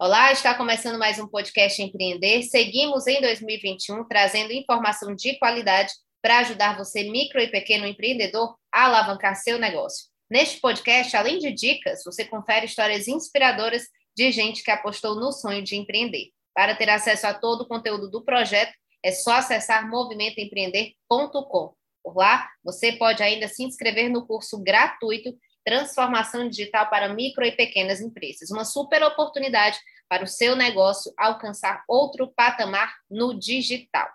[0.00, 2.44] Olá, está começando mais um podcast Empreender.
[2.44, 8.84] Seguimos em 2021 trazendo informação de qualidade para ajudar você, micro e pequeno empreendedor, a
[8.84, 10.06] alavancar seu negócio.
[10.30, 15.64] Neste podcast, além de dicas, você confere histórias inspiradoras de gente que apostou no sonho
[15.64, 16.28] de empreender.
[16.54, 18.72] Para ter acesso a todo o conteúdo do projeto,
[19.04, 21.74] é só acessar movimentoempreender.com.
[22.04, 25.36] Por lá, você pode ainda se inscrever no curso gratuito
[25.68, 28.50] Transformação Digital para Micro e Pequenas Empresas.
[28.50, 34.08] Uma super oportunidade para o seu negócio alcançar outro patamar no digital.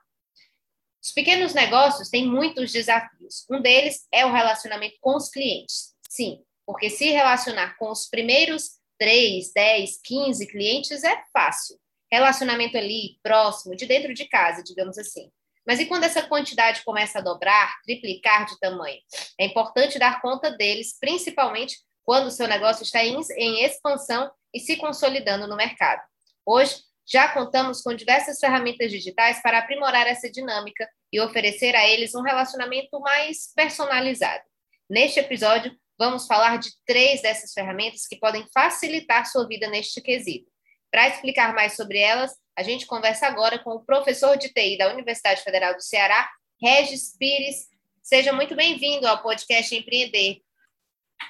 [1.04, 3.46] Os pequenos negócios têm muitos desafios.
[3.52, 5.94] Um deles é o relacionamento com os clientes.
[6.10, 11.78] Sim, porque se relacionar com os primeiros 3, 10, 15 clientes é fácil.
[12.12, 15.30] Relacionamento ali, próximo, de dentro de casa, digamos assim.
[15.66, 19.00] Mas e quando essa quantidade começa a dobrar, triplicar de tamanho?
[19.40, 24.60] É importante dar conta deles, principalmente quando o seu negócio está em, em expansão e
[24.60, 26.02] se consolidando no mercado.
[26.46, 32.16] Hoje, já contamos com diversas ferramentas digitais para aprimorar essa dinâmica e oferecer a eles
[32.16, 34.44] um relacionamento mais personalizado.
[34.90, 40.50] Neste episódio, vamos falar de três dessas ferramentas que podem facilitar sua vida neste quesito.
[40.92, 44.94] Para explicar mais sobre elas, a gente conversa agora com o professor de TI da
[44.94, 46.30] Universidade Federal do Ceará,
[46.62, 47.68] Regis Pires.
[48.02, 50.42] Seja muito bem-vindo ao podcast Empreender.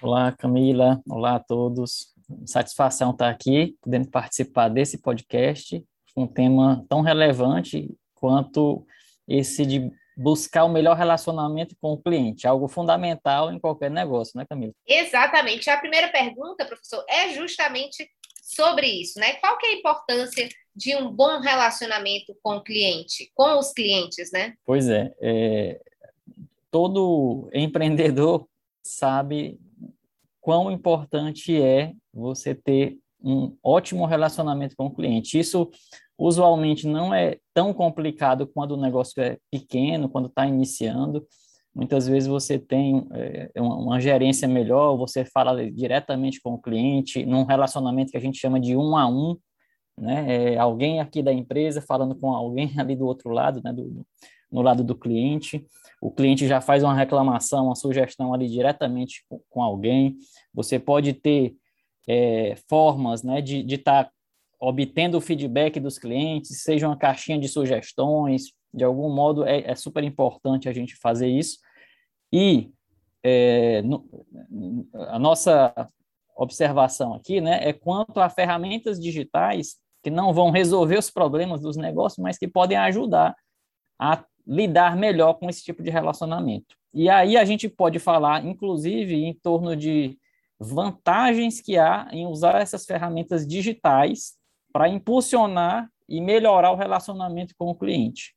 [0.01, 1.01] Olá, Camila.
[1.09, 2.12] Olá a todos.
[2.45, 5.83] Satisfação estar aqui, podendo participar desse podcast,
[6.16, 8.85] um tema tão relevante quanto
[9.27, 14.45] esse de buscar o melhor relacionamento com o cliente, algo fundamental em qualquer negócio, né,
[14.47, 14.73] Camila?
[14.88, 15.69] Exatamente.
[15.69, 18.07] A primeira pergunta, professor, é justamente
[18.41, 19.34] sobre isso, né?
[19.35, 24.31] Qual que é a importância de um bom relacionamento com o cliente, com os clientes,
[24.31, 24.53] né?
[24.66, 25.81] Pois é, é
[26.69, 28.47] todo empreendedor
[28.84, 29.59] sabe
[30.43, 35.39] quão importante é você ter um ótimo relacionamento com o cliente.
[35.39, 35.71] Isso
[36.17, 41.25] usualmente não é tão complicado quando o negócio é pequeno, quando está iniciando.
[41.73, 47.45] Muitas vezes você tem é, uma gerência melhor, você fala diretamente com o cliente, num
[47.45, 49.37] relacionamento que a gente chama de um a um,
[49.97, 50.55] né?
[50.55, 53.71] É alguém aqui da empresa falando com alguém ali do outro lado, né?
[53.71, 54.05] Do,
[54.53, 55.66] no lado do cliente.
[56.00, 60.16] O cliente já faz uma reclamação, uma sugestão ali diretamente com, alguém.
[60.53, 61.56] Você pode ter
[62.08, 64.12] é, formas né, de estar tá
[64.59, 69.75] obtendo o feedback dos clientes, seja uma caixinha de sugestões, de algum modo é, é
[69.75, 71.58] super importante a gente fazer isso.
[72.31, 72.72] E
[73.24, 74.08] é, no,
[74.94, 75.74] a nossa
[76.35, 81.78] observação aqui né, é quanto a ferramentas digitais que não vão resolver os problemas dos
[81.78, 83.35] negócios, mas que podem ajudar
[84.00, 86.75] a lidar melhor com esse tipo de relacionamento.
[86.93, 90.17] E aí a gente pode falar, inclusive, em torno de
[90.59, 94.33] vantagens que há em usar essas ferramentas digitais
[94.71, 98.35] para impulsionar e melhorar o relacionamento com o cliente.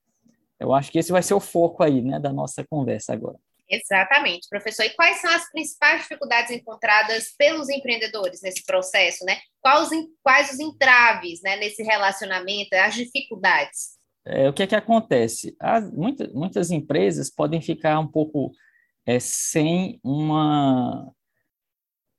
[0.59, 3.39] Eu acho que esse vai ser o foco aí, né, da nossa conversa agora.
[3.69, 4.85] Exatamente, professor.
[4.85, 9.39] E quais são as principais dificuldades encontradas pelos empreendedores nesse processo, né?
[9.61, 9.91] Quais,
[10.23, 13.96] quais os entraves né, nesse relacionamento, as dificuldades?
[14.29, 15.57] É, o que é que acontece?
[15.61, 18.51] As, muitas, muitas empresas podem ficar um pouco
[19.07, 21.13] é, sem uma,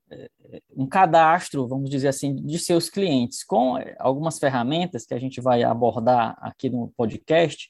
[0.09, 0.29] é,
[0.73, 3.43] um cadastro, vamos dizer assim, de seus clientes.
[3.43, 7.69] Com algumas ferramentas que a gente vai abordar aqui no podcast,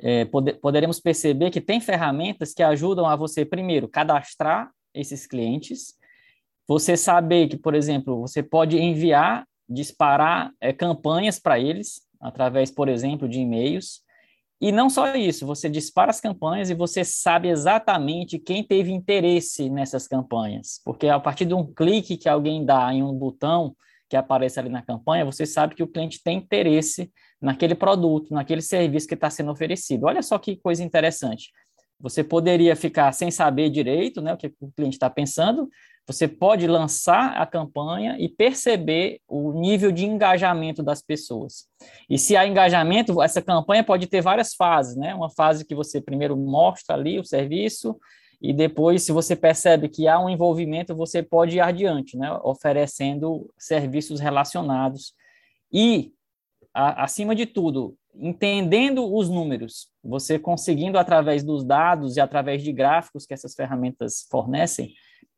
[0.00, 5.94] é, pode, poderemos perceber que tem ferramentas que ajudam a você, primeiro, cadastrar esses clientes,
[6.66, 12.88] você saber que, por exemplo, você pode enviar, disparar é, campanhas para eles, através, por
[12.88, 14.02] exemplo, de e-mails,
[14.60, 19.68] e não só isso, você dispara as campanhas e você sabe exatamente quem teve interesse
[19.68, 23.76] nessas campanhas, porque a partir de um clique que alguém dá em um botão
[24.08, 27.10] que aparece ali na campanha, você sabe que o cliente tem interesse
[27.40, 30.06] naquele produto, naquele serviço que está sendo oferecido.
[30.06, 31.50] Olha só que coisa interessante.
[32.04, 35.70] Você poderia ficar sem saber direito né, o que o cliente está pensando,
[36.06, 41.64] você pode lançar a campanha e perceber o nível de engajamento das pessoas.
[42.10, 45.14] E se há engajamento, essa campanha pode ter várias fases, né?
[45.14, 47.98] Uma fase que você primeiro mostra ali o serviço,
[48.38, 52.30] e depois, se você percebe que há um envolvimento, você pode ir adiante, né?
[52.42, 55.14] Oferecendo serviços relacionados.
[55.72, 56.12] E
[56.74, 62.72] a, acima de tudo, entendendo os números, você conseguindo, através dos dados e através de
[62.72, 64.94] gráficos que essas ferramentas fornecem,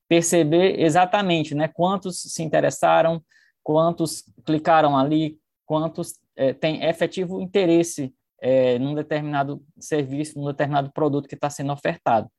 [0.08, 3.22] perceber exatamente né, quantos se interessaram,
[3.62, 11.28] quantos clicaram ali, quantos é, têm efetivo interesse é, num determinado serviço, num determinado produto
[11.28, 12.30] que está sendo ofertado.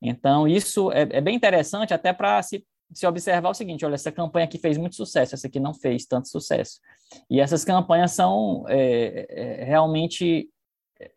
[0.00, 4.12] Então, isso é, é bem interessante até para se, se observar o seguinte, olha, essa
[4.12, 6.80] campanha aqui fez muito sucesso, essa aqui não fez tanto sucesso.
[7.28, 10.48] E essas campanhas são é, é, realmente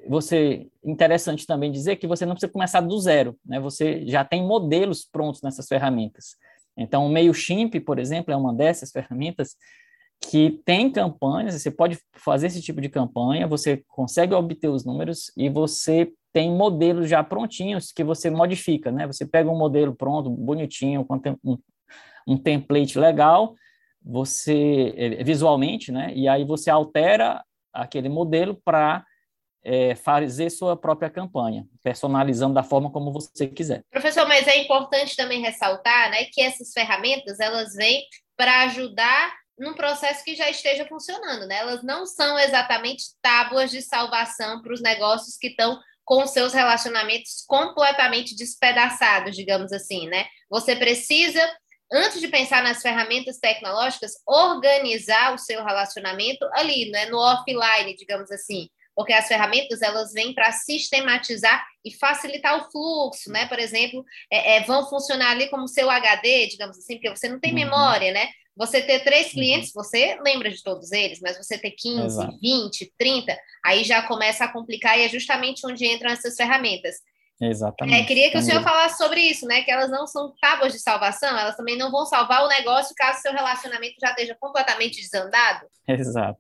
[0.08, 3.60] você interessante também dizer que você não precisa começar do zero, né?
[3.60, 6.38] Você já tem modelos prontos nessas ferramentas.
[6.78, 9.56] Então, o MailChimp, por exemplo, é uma dessas ferramentas
[10.30, 15.32] que tem campanhas, você pode fazer esse tipo de campanha, você consegue obter os números
[15.36, 19.06] e você tem modelos já prontinhos que você modifica, né?
[19.06, 21.58] Você pega um modelo pronto, bonitinho, com um,
[22.28, 23.54] um template legal,
[24.02, 26.12] você é, visualmente, né?
[26.16, 29.06] E aí você altera aquele modelo para
[29.64, 33.84] é, fazer sua própria campanha, personalizando da forma como você quiser.
[33.92, 38.04] Professor, mas é importante também ressaltar, né, que essas ferramentas elas vêm
[38.36, 41.58] para ajudar num processo que já esteja funcionando, né?
[41.58, 47.44] Elas não são exatamente tábuas de salvação para os negócios que estão com seus relacionamentos
[47.48, 50.26] completamente despedaçados, digamos assim, né?
[50.50, 51.42] Você precisa,
[51.92, 57.06] antes de pensar nas ferramentas tecnológicas, organizar o seu relacionamento ali, né?
[57.06, 63.32] No offline, digamos assim porque as ferramentas elas vêm para sistematizar e facilitar o fluxo,
[63.32, 63.48] né?
[63.48, 67.40] Por exemplo, é, é, vão funcionar ali como seu HD, digamos assim, porque você não
[67.40, 67.60] tem uhum.
[67.60, 68.30] memória, né?
[68.56, 69.34] Você ter três uhum.
[69.34, 69.84] clientes, uhum.
[69.84, 72.38] você lembra de todos eles, mas você ter 15, Exato.
[72.40, 76.98] 20, 30, aí já começa a complicar e é justamente onde entram essas ferramentas.
[77.42, 78.02] Exatamente.
[78.02, 78.46] É, queria que Entendi.
[78.46, 79.64] o senhor falasse sobre isso, né?
[79.64, 83.22] Que elas não são tábuas de salvação, elas também não vão salvar o negócio caso
[83.22, 85.66] seu relacionamento já esteja completamente desandado.
[85.88, 86.40] Exato.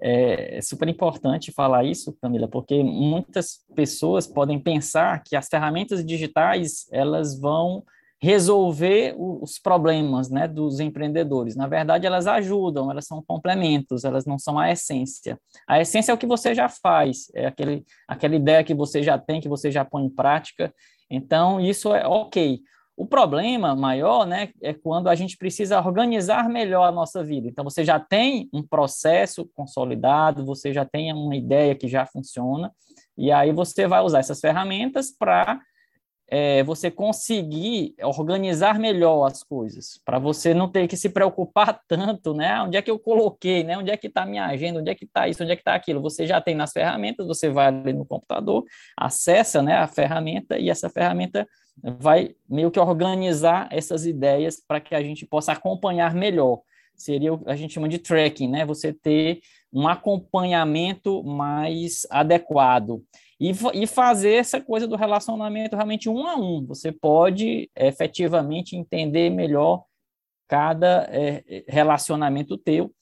[0.00, 6.04] É, é super importante falar isso, Camila, porque muitas pessoas podem pensar que as ferramentas
[6.04, 7.82] digitais elas vão
[8.20, 11.54] resolver os problemas né, dos empreendedores.
[11.54, 15.38] Na verdade, elas ajudam, elas são complementos, elas não são a essência.
[15.68, 19.18] A essência é o que você já faz, é aquele, aquela ideia que você já
[19.18, 20.72] tem, que você já põe em prática.
[21.10, 22.60] Então, isso é ok.
[22.96, 27.46] O problema maior, né, é quando a gente precisa organizar melhor a nossa vida.
[27.46, 32.72] Então, você já tem um processo consolidado, você já tem uma ideia que já funciona,
[33.18, 35.60] e aí você vai usar essas ferramentas para
[36.28, 42.34] é, você conseguir organizar melhor as coisas, para você não ter que se preocupar tanto,
[42.34, 42.48] né?
[42.48, 43.78] Ah, onde é que eu coloquei, né?
[43.78, 45.62] Onde é que está a minha agenda, onde é que está isso, onde é que
[45.62, 46.02] está aquilo?
[46.02, 48.64] Você já tem nas ferramentas, você vai ali no computador,
[48.96, 51.46] acessa né, a ferramenta e essa ferramenta
[51.82, 56.60] vai meio que organizar essas ideias para que a gente possa acompanhar melhor.
[56.96, 58.64] Seria o a gente chama de tracking, né?
[58.64, 59.40] Você ter
[59.72, 63.02] um acompanhamento mais adequado
[63.38, 66.64] e, e fazer essa coisa do relacionamento realmente um a um.
[66.66, 69.84] Você pode efetivamente entender melhor
[70.48, 72.92] cada é, relacionamento teu.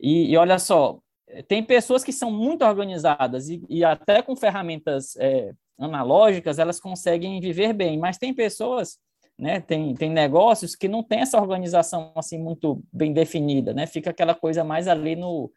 [0.00, 0.98] E, e, olha só,
[1.46, 7.40] tem pessoas que são muito organizadas e, e até com ferramentas é, analógicas, elas conseguem
[7.40, 8.98] viver bem, mas tem pessoas,
[9.38, 14.10] né, tem, tem negócios que não tem essa organização assim muito bem definida, né, fica
[14.10, 15.50] aquela coisa mais ali no,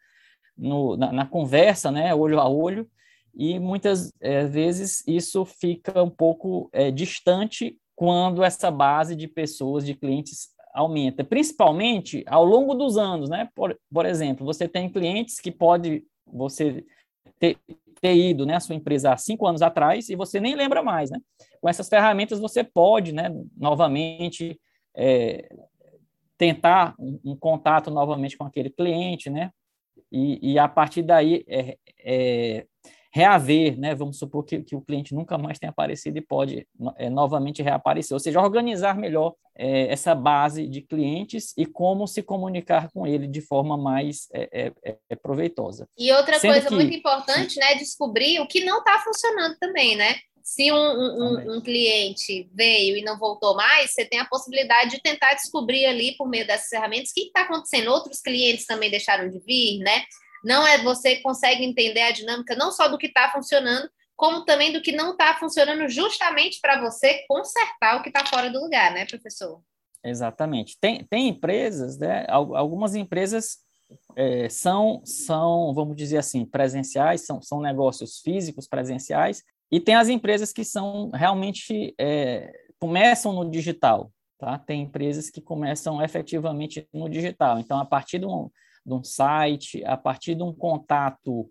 [0.56, 2.88] no na, na conversa, né, olho a olho,
[3.34, 9.84] e muitas é, vezes isso fica um pouco é, distante quando essa base de pessoas,
[9.84, 13.48] de clientes aumenta, principalmente ao longo dos anos, né?
[13.54, 16.84] Por, por exemplo, você tem clientes que pode você
[17.38, 17.58] ter,
[18.00, 21.10] ter ido, né, a sua empresa há cinco anos atrás e você nem lembra mais,
[21.10, 21.18] né?
[21.60, 24.58] Com essas ferramentas você pode, né, novamente
[24.94, 25.48] é,
[26.38, 29.50] tentar um, um, contato novamente com aquele cliente, né?
[30.10, 32.66] E, e a partir daí é, é,
[33.12, 33.94] reaver, né?
[33.94, 36.66] Vamos supor que, que, o cliente nunca mais tenha aparecido e pode
[36.96, 42.22] é, novamente reaparecer, ou seja, organizar melhor é, essa base de clientes e como se
[42.22, 45.86] comunicar com ele de forma mais é, é, é proveitosa.
[45.98, 46.74] E outra Sendo coisa que...
[46.74, 47.74] muito importante, né?
[47.74, 50.16] Descobrir o que não está funcionando também, né?
[50.42, 55.00] Se um, um, um, cliente veio e não voltou mais, você tem a possibilidade de
[55.00, 57.92] tentar descobrir ali, por meio dessas ferramentas, o que está acontecendo.
[57.92, 60.02] Outros clientes também deixaram de vir, né?
[60.44, 64.72] Não é você consegue entender a dinâmica não só do que está funcionando, como também
[64.72, 68.92] do que não está funcionando, justamente para você consertar o que está fora do lugar,
[68.92, 69.60] né, professor?
[70.04, 70.76] Exatamente.
[70.80, 72.26] Tem, tem empresas, né?
[72.28, 73.58] Algumas empresas
[74.16, 80.08] é, são, são, vamos dizer assim, presenciais, são, são negócios físicos presenciais, e tem as
[80.08, 84.58] empresas que são realmente é, começam no digital, tá?
[84.58, 87.58] Tem empresas que começam efetivamente no digital.
[87.58, 88.52] Então, a partir do,
[88.84, 91.50] de um site, a partir de um contato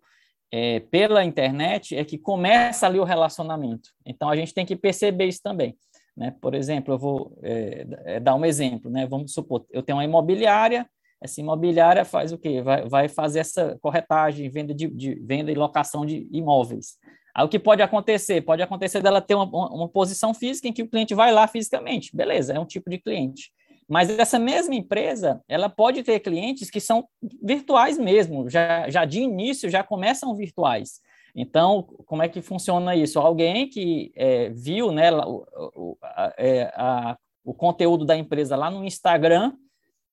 [0.51, 3.89] é, pela internet, é que começa ali o relacionamento.
[4.05, 5.77] Então, a gente tem que perceber isso também.
[6.15, 6.35] Né?
[6.41, 8.91] Por exemplo, eu vou é, é dar um exemplo.
[8.91, 9.07] Né?
[9.07, 10.87] Vamos supor, eu tenho uma imobiliária,
[11.21, 12.61] essa imobiliária faz o quê?
[12.61, 16.97] Vai, vai fazer essa corretagem, venda, de, de, venda e locação de imóveis.
[17.33, 18.41] Aí o que pode acontecer?
[18.41, 22.15] Pode acontecer dela ter uma, uma posição física em que o cliente vai lá fisicamente.
[22.15, 23.51] Beleza, é um tipo de cliente.
[23.91, 27.05] Mas essa mesma empresa, ela pode ter clientes que são
[27.43, 31.01] virtuais mesmo, já, já de início já começam virtuais.
[31.35, 33.19] Então, como é que funciona isso?
[33.19, 38.85] Alguém que é, viu né, o, a, é, a, o conteúdo da empresa lá no
[38.85, 39.51] Instagram,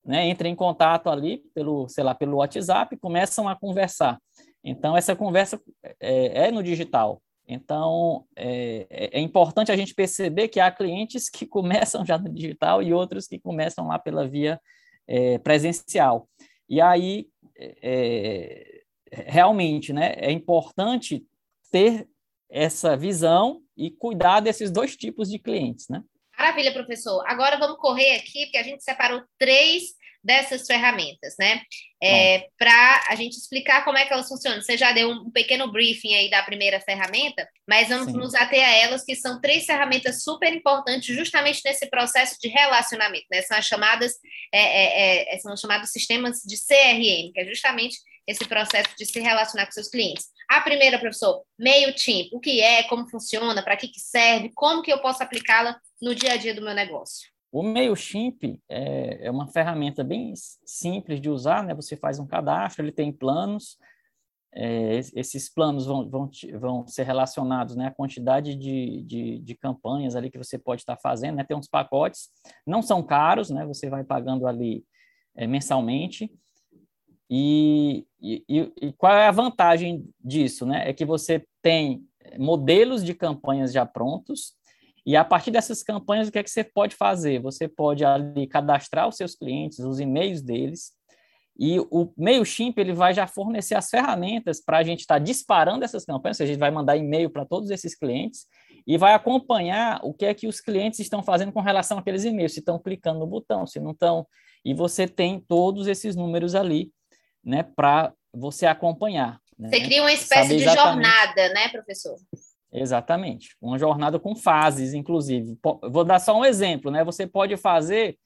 [0.04, 4.18] né, entra em contato ali pelo, sei lá, pelo WhatsApp, começam a conversar.
[4.64, 5.60] Então, essa conversa
[6.00, 7.22] é, é no digital.
[7.48, 12.82] Então, é, é, importante a gente perceber que há clientes que começam já no digital
[12.82, 14.60] e outros que começam lá pela via
[15.06, 16.28] é, presencial.
[16.68, 17.26] E aí,
[17.58, 21.24] é, realmente, né, é importante
[21.72, 22.06] ter
[22.50, 26.02] essa visão e cuidar desses dois tipos de clientes, né?
[26.36, 27.24] Maravilha, professor.
[27.26, 31.62] Agora vamos correr aqui, porque a gente separou três dessas ferramentas, né?
[32.02, 34.60] É, Para a gente explicar como é que elas funcionam.
[34.60, 38.18] Você já deu um pequeno briefing aí da primeira ferramenta, mas vamos Sim.
[38.18, 43.26] nos ater a elas, que são três ferramentas super importantes justamente nesse processo de relacionamento,
[43.30, 43.42] né?
[43.42, 44.14] São as chamadas,
[44.52, 47.96] é, é, é são os chamados sistemas de CRM, que é justamente
[48.26, 50.26] esse processo de se relacionar com seus clientes.
[50.50, 54.92] A primeira, professor, MailChimp, o que é, como funciona, para que, que serve, como que
[54.92, 57.28] eu posso aplicá-la no dia a dia do meu negócio?
[57.50, 61.74] O MailChimp é, é uma ferramenta bem simples de usar, né?
[61.74, 63.78] Você faz um cadastro, ele tem planos,
[64.52, 70.16] é, esses planos vão, vão, vão ser relacionados né, à quantidade de, de, de, campanhas
[70.16, 71.44] ali que você pode estar fazendo, né?
[71.44, 72.28] Tem uns pacotes,
[72.66, 73.64] não são caros, né?
[73.66, 74.84] Você vai pagando ali
[75.34, 76.30] é, mensalmente.
[77.30, 80.88] E, e, e, qual é a vantagem disso, né?
[80.88, 82.06] É que você tem
[82.38, 84.54] modelos de campanhas já prontos,
[85.08, 87.40] e a partir dessas campanhas, o que é que você pode fazer?
[87.40, 90.92] Você pode ali cadastrar os seus clientes, os e-mails deles,
[91.58, 95.82] e o MailChimp ele vai já fornecer as ferramentas para a gente estar tá disparando
[95.82, 98.44] essas campanhas, a gente vai mandar e-mail para todos esses clientes
[98.86, 102.52] e vai acompanhar o que é que os clientes estão fazendo com relação àqueles e-mails,
[102.52, 104.26] se estão clicando no botão, se não estão.
[104.62, 106.92] E você tem todos esses números ali,
[107.42, 109.40] né, para você acompanhar.
[109.58, 109.70] Né?
[109.70, 112.18] Você cria uma espécie de jornada, né, professor?
[112.72, 113.56] Exatamente.
[113.60, 115.58] Uma jornada com fases, inclusive.
[115.90, 117.02] Vou dar só um exemplo, né?
[117.04, 118.18] Você pode fazer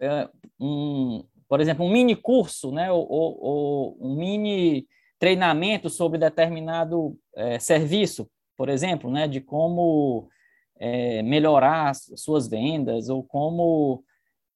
[0.00, 2.90] é, um, por exemplo, um mini curso, né?
[2.90, 4.86] Ou, ou, um mini
[5.18, 9.28] treinamento sobre determinado é, serviço, por exemplo, né?
[9.28, 10.28] De como
[10.78, 14.02] é, melhorar suas vendas ou como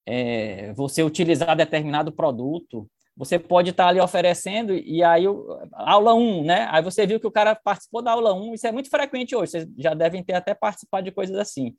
[0.07, 5.25] é, você utilizar determinado produto você pode estar ali oferecendo, e aí,
[5.73, 6.67] aula 1, né?
[6.71, 9.53] Aí você viu que o cara participou da aula 1, isso é muito frequente hoje,
[9.53, 11.75] vocês já devem ter até participado de coisas assim.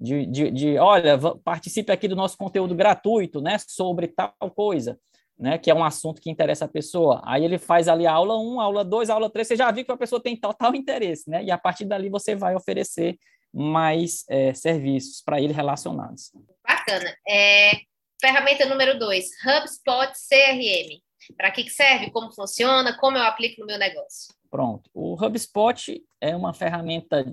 [0.00, 3.56] De, de, de olha, participe aqui do nosso conteúdo gratuito, né?
[3.66, 4.98] Sobre tal coisa,
[5.38, 5.58] né?
[5.58, 7.20] Que é um assunto que interessa a pessoa.
[7.24, 9.92] Aí ele faz ali a aula 1, aula 2, aula 3, você já viu que
[9.92, 11.42] a pessoa tem total interesse, né?
[11.42, 13.18] E a partir dali você vai oferecer
[13.52, 16.30] mais é, serviços para ele relacionados.
[16.66, 17.12] Bacana.
[17.28, 17.72] É,
[18.20, 21.00] Ferramenta número dois, HubSpot CRM.
[21.36, 22.10] Para que serve?
[22.10, 22.96] Como funciona?
[22.98, 24.34] Como eu aplico no meu negócio?
[24.50, 24.90] Pronto.
[24.94, 27.24] O HubSpot é uma ferramenta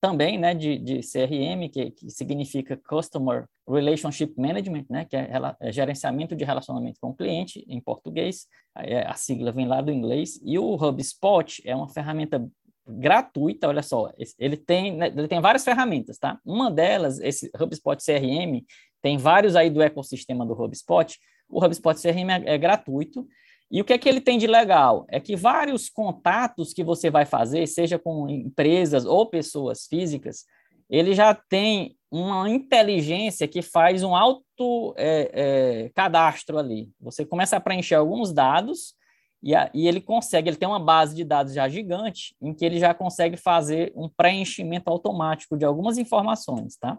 [0.00, 5.72] também né, de, de CRM, que, que significa Customer Relationship Management, né, que é, é,
[5.72, 8.46] gerenciamento de relacionamento com o cliente, em português.
[8.76, 10.38] É, a sigla vem lá do inglês.
[10.44, 12.46] E o HubSpot é uma ferramenta
[12.86, 16.38] gratuita, olha só, ele tem, né, ele tem várias ferramentas, tá?
[16.44, 18.62] Uma delas, esse HubSpot CRM,
[19.04, 21.20] tem vários aí do ecossistema do HubSpot.
[21.46, 23.28] O HubSpot CRM é, é gratuito.
[23.70, 25.04] E o que é que ele tem de legal?
[25.10, 30.46] É que vários contatos que você vai fazer, seja com empresas ou pessoas físicas,
[30.88, 36.88] ele já tem uma inteligência que faz um auto é, é, cadastro ali.
[36.98, 38.94] Você começa a preencher alguns dados
[39.42, 42.64] e, a, e, ele consegue, ele tem uma base de dados já gigante, em que
[42.64, 46.98] ele já consegue fazer um preenchimento automático de algumas informações, tá?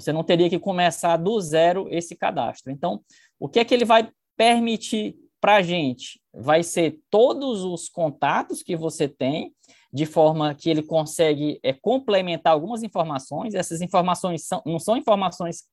[0.00, 2.72] Você não teria que começar do zero esse cadastro.
[2.72, 3.00] Então,
[3.38, 6.20] o que é que ele vai permitir para a gente?
[6.32, 9.52] Vai ser todos os contatos que você tem,
[9.92, 13.54] de forma que ele consegue é, complementar algumas informações.
[13.54, 15.64] Essas informações são, não são informações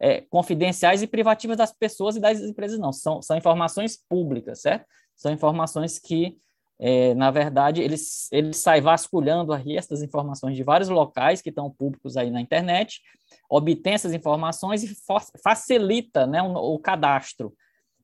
[0.00, 2.92] é, confidenciais e privativas das pessoas e das empresas, não.
[2.92, 4.86] São, são informações públicas, certo?
[5.14, 6.36] São informações que
[6.82, 7.96] é, na verdade, ele,
[8.32, 13.02] ele sai vasculhando aí essas informações de vários locais que estão públicos aí na internet,
[13.50, 14.96] obtém essas informações e
[15.42, 17.52] facilita né, o, o cadastro.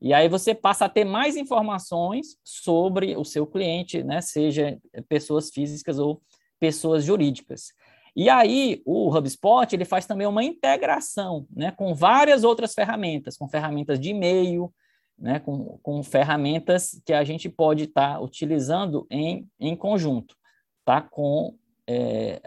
[0.00, 4.78] E aí você passa a ter mais informações sobre o seu cliente, né, seja
[5.08, 6.20] pessoas físicas ou
[6.60, 7.72] pessoas jurídicas.
[8.14, 13.48] E aí o HubSpot ele faz também uma integração, né, com várias outras ferramentas, com
[13.48, 14.70] ferramentas de e-mail,
[15.18, 20.36] né, com, com ferramentas que a gente pode estar tá utilizando em, em conjunto,
[20.84, 21.54] tá, com
[21.88, 22.40] é,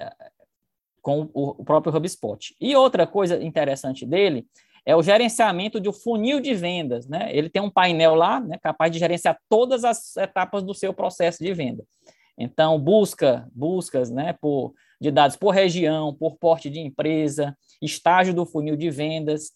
[1.02, 2.56] com o, próprio HubSpot.
[2.60, 4.46] E outra coisa interessante dele
[4.86, 7.30] é o gerenciamento do funil de vendas, né?
[7.36, 11.44] Ele tem um painel lá, né, capaz de gerenciar todas as etapas do seu processo
[11.44, 11.84] de venda.
[12.38, 18.46] Então, busca, buscas, né, por, de dados por região, por porte de empresa, estágio do
[18.46, 19.52] funil de vendas,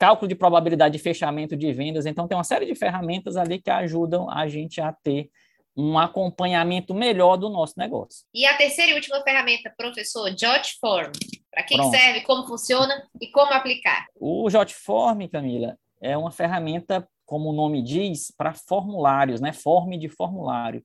[0.00, 2.06] cálculo de probabilidade de fechamento de vendas.
[2.06, 5.28] Então, tem uma série de ferramentas ali que ajudam a gente a ter
[5.76, 8.26] um acompanhamento melhor do nosso negócio.
[8.34, 11.12] E a terceira e última ferramenta, professor, Jotform.
[11.50, 14.06] Para que, que serve, como funciona e como aplicar?
[14.18, 19.52] O Jotform, Camila, é uma ferramenta, como o nome diz, para formulários, né?
[19.52, 20.82] Forme de formulário.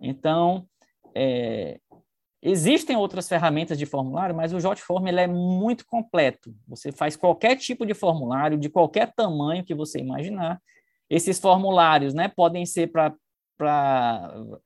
[0.00, 0.66] Então,
[1.14, 1.78] é,
[2.44, 6.54] existem outras ferramentas de formulário, mas o Jotform ele é muito completo.
[6.68, 10.60] Você faz qualquer tipo de formulário, de qualquer tamanho que você imaginar.
[11.08, 13.14] Esses formulários né, podem ser para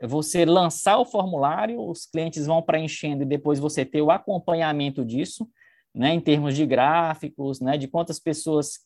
[0.02, 5.48] você lançar o formulário, os clientes vão preenchendo e depois você ter o acompanhamento disso,
[5.94, 8.80] né, em termos de gráficos, né, de quantas pessoas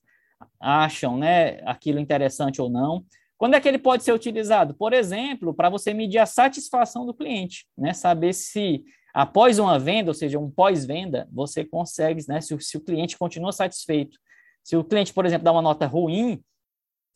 [0.61, 3.04] acham, né, aquilo interessante ou não.
[3.42, 4.72] Quando é que ele pode ser utilizado?
[4.72, 10.11] Por exemplo, para você medir a satisfação do cliente, né, saber se após uma venda,
[10.11, 14.16] ou seja, um pós-venda, você consegue, né, se, se o cliente continua satisfeito.
[14.62, 16.40] Se o cliente, por exemplo, dá uma nota ruim,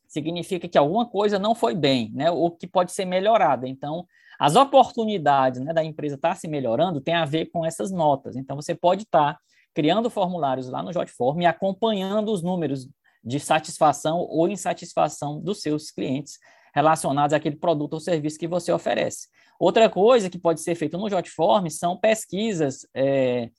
[0.09, 3.69] significa que alguma coisa não foi bem, né, ou que pode ser melhorada.
[3.69, 4.05] Então,
[4.37, 8.35] as oportunidades né, da empresa estar tá se melhorando tem a ver com essas notas.
[8.35, 9.41] Então, você pode estar tá
[9.73, 12.89] criando formulários lá no Jotform e acompanhando os números
[13.27, 16.39] de satisfação ou insatisfação dos seus clientes
[16.73, 19.29] relacionados àquele produto ou serviço que você oferece.
[19.59, 23.51] Outra coisa que pode ser feita no Jotform são pesquisas é,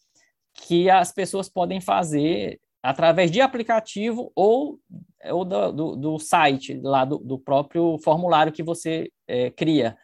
[0.54, 4.80] que as pessoas podem fazer através de aplicativo ou,
[5.26, 9.98] ou do, do, do site, lá do, do, próprio formulário que você é, cria.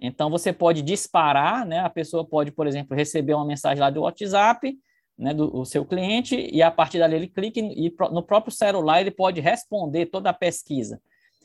[0.00, 1.80] Então, você pode disparar, né?
[1.80, 4.74] A pessoa pode, por exemplo, receber uma mensagem lá do WhatsApp,
[5.20, 9.10] né, do, seu cliente, e a partir dali ele clica e no próprio celular ele
[9.10, 11.00] pode responder toda a pesquisa.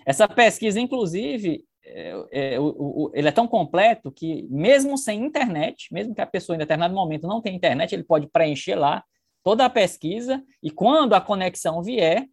[0.06, 5.94] Essa pesquisa, inclusive, é, é, o, o, ele é tão completo que, mesmo sem internet,
[5.94, 9.04] mesmo que a pessoa em determinado momento não tenha internet, ele pode preencher lá
[9.44, 12.26] toda a pesquisa e quando a conexão vier,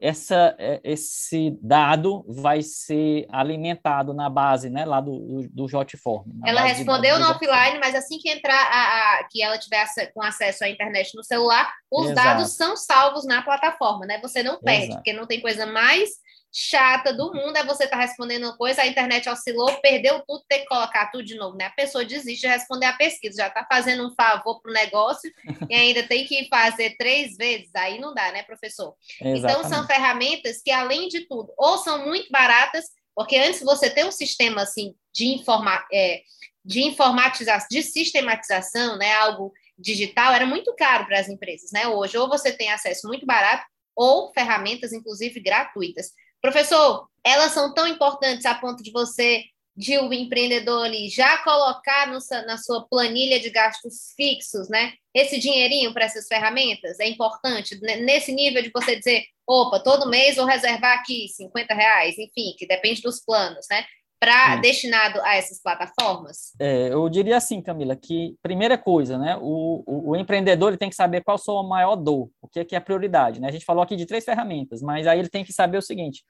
[0.00, 6.28] essa, é, esse dado vai ser alimentado na base, né, lá do, do, do Jotform.
[6.44, 10.64] Ela respondeu no offline, mas assim que entrar, a, a, que ela tiver com acesso
[10.64, 12.14] à internet no celular, os Exato.
[12.14, 14.20] dados são salvos na plataforma, né?
[14.20, 14.98] Você não perde, Exato.
[14.98, 16.10] porque não tem coisa mais
[16.56, 20.44] chata do mundo é você estar tá respondendo uma coisa, a internet oscilou, perdeu tudo,
[20.48, 21.66] ter que colocar tudo de novo, né?
[21.66, 25.28] A pessoa desiste de responder a pesquisa, já está fazendo um favor para o negócio
[25.68, 28.94] e ainda tem que fazer três vezes, aí não dá, né, professor?
[29.20, 29.38] Exatamente.
[29.40, 32.84] Então, são ferramentas que, além de tudo, ou são muito baratas,
[33.16, 36.22] porque antes você ter um sistema assim de, informa é,
[36.64, 41.88] de informatização, de sistematização, né, algo digital, era muito caro para as empresas, né?
[41.88, 43.64] Hoje, ou você tem acesso muito barato,
[43.96, 46.12] ou ferramentas, inclusive, gratuitas.
[46.44, 51.38] Professor, elas são tão importantes a ponto de você, de o um empreendedor ali, já
[51.38, 54.92] colocar no, na sua planilha de gastos fixos, né?
[55.14, 60.36] Esse dinheirinho para essas ferramentas é importante, nesse nível de você dizer, opa, todo mês
[60.36, 63.82] vou reservar aqui 50 reais, enfim, que depende dos planos, né?
[64.20, 66.52] Para destinado a essas plataformas?
[66.60, 69.38] É, eu diria assim, Camila, que primeira coisa, né?
[69.40, 72.60] O, o, o empreendedor ele tem que saber qual a sua maior dor, o que
[72.60, 73.48] é, que é a prioridade, né?
[73.48, 76.22] A gente falou aqui de três ferramentas, mas aí ele tem que saber o seguinte: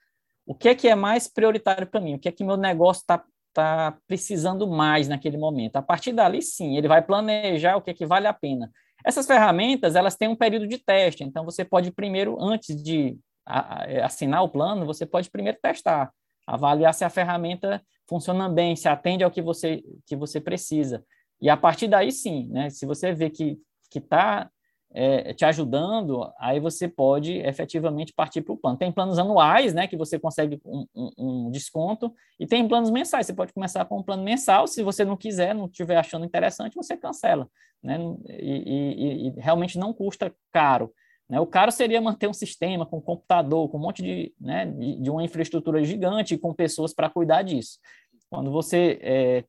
[0.46, 2.14] o que é que é mais prioritário para mim?
[2.14, 5.76] O que é que meu negócio está tá precisando mais naquele momento?
[5.76, 8.70] A partir dali, sim, ele vai planejar o que é que vale a pena.
[9.04, 13.18] Essas ferramentas, elas têm um período de teste, então você pode primeiro, antes de
[14.02, 16.10] assinar o plano, você pode primeiro testar,
[16.46, 21.04] avaliar se a ferramenta funciona bem, se atende ao que você, que você precisa.
[21.40, 23.58] E a partir daí, sim, né, se você vê que
[23.94, 24.50] está
[24.96, 28.78] é, te ajudando, aí você pode efetivamente partir para o plano.
[28.78, 33.26] Tem planos anuais, né, que você consegue um, um, um, desconto, e tem planos mensais.
[33.26, 34.68] Você pode começar com um plano mensal.
[34.68, 37.48] Se você não quiser, não estiver achando interessante, você cancela,
[37.82, 37.98] né?
[38.28, 40.92] E, e, e realmente não custa caro.
[41.28, 41.40] Né?
[41.40, 45.10] O caro seria manter um sistema com computador, com um monte de, né, de, de
[45.10, 47.80] uma infraestrutura gigante, com pessoas para cuidar disso.
[48.30, 49.44] Quando você é,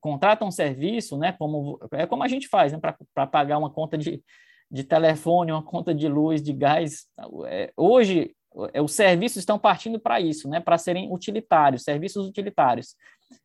[0.00, 2.78] contrata um serviço, né, como é como a gente faz, né,
[3.12, 4.22] para pagar uma conta de
[4.70, 7.06] de telefone, uma conta de luz, de gás.
[7.46, 8.34] É, hoje,
[8.72, 10.60] é, os serviços estão partindo para isso, né?
[10.60, 12.96] Para serem utilitários, serviços utilitários.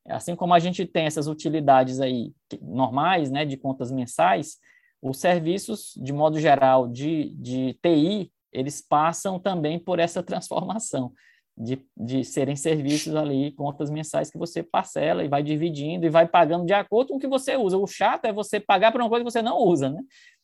[0.07, 4.57] Assim como a gente tem essas utilidades aí normais, né, de contas mensais,
[5.01, 11.13] os serviços, de modo geral, de, de TI, eles passam também por essa transformação
[11.59, 16.25] de, de serem serviços ali, contas mensais que você parcela e vai dividindo e vai
[16.25, 17.77] pagando de acordo com o que você usa.
[17.77, 20.01] O chato é você pagar por uma coisa que você não usa, né?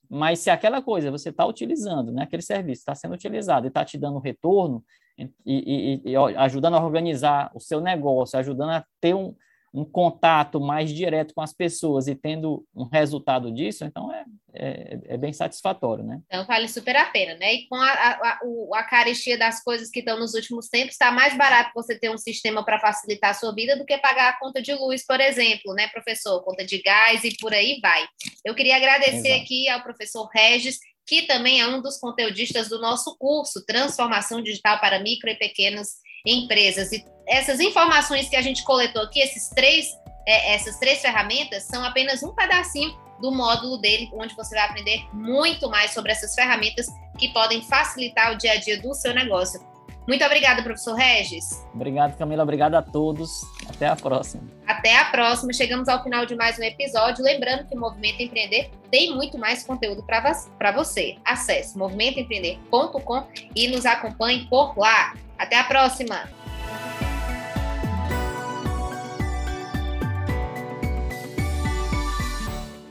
[0.10, 3.84] Mas se aquela coisa você está utilizando, né, aquele serviço está sendo utilizado e está
[3.84, 4.84] te dando retorno
[5.18, 9.36] e, e, e, ajudando a organizar o seu negócio, ajudando a ter um,
[9.76, 15.00] um contato mais direto com as pessoas e tendo um resultado disso, então é, é,
[15.10, 16.22] é, bem satisfatório, né?
[16.28, 17.56] Então vale super a pena, né?
[17.56, 18.40] E com a, a, a,
[18.76, 22.18] a carestia das coisas que estão nos últimos tempos, está mais barato você ter um
[22.18, 25.74] sistema para facilitar a sua vida do que pagar a conta de luz, por exemplo,
[25.74, 26.42] né, professor?
[26.44, 28.06] Conta de gás e por aí vai.
[28.46, 29.44] Eu queria agradecer Exato.
[29.44, 34.80] aqui ao professor Regis, que também é um dos conteudistas do nosso curso Transformação Digital
[34.80, 36.94] para Micro e Pequenas Empresas.
[36.94, 41.84] E essas informações que a gente coletou aqui, esses três, é, essas três ferramentas, são
[41.84, 46.88] apenas um pedacinho do módulo dele, onde você vai aprender muito mais sobre essas ferramentas
[47.18, 49.60] que podem facilitar o dia a dia do seu negócio.
[50.08, 51.66] Muito obrigada, professor Regis.
[51.74, 52.44] Obrigado, Camila.
[52.44, 53.42] Obrigado a todos.
[53.68, 54.44] Até a próxima.
[54.68, 55.52] Até a próxima.
[55.52, 57.24] Chegamos ao final de mais um episódio.
[57.24, 61.18] Lembrando que o Movimento Empreender tem muito mais conteúdo para você.
[61.26, 65.16] Acesse movimentoempreender.com e nos acompanhe por lá.
[65.40, 66.45] Até a próxima!